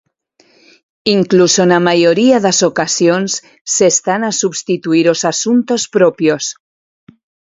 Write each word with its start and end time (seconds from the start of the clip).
Incluso 1.17 1.61
na 1.65 1.79
maioría 1.89 2.37
das 2.45 2.59
ocasións 2.69 3.31
se 3.75 3.85
están 3.93 4.21
a 4.29 4.37
substituír 4.41 5.05
os 5.13 5.21
asuntos 5.33 5.81
propios. 5.97 6.43